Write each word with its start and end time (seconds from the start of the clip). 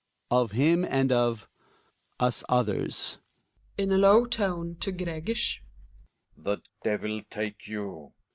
Of 0.31 0.53
him 0.53 0.83
and 0.83 1.11
of— 1.11 1.47
us 2.19 2.43
others. 2.49 3.19
Relling 3.77 3.83
(in 3.83 3.91
alow 3.91 4.25
tone 4.25 4.75
to 4.79 4.91
Gregers). 4.91 5.59
The 6.35 6.57
devil 6.83 7.21
take 7.29 7.67
you 7.67 8.11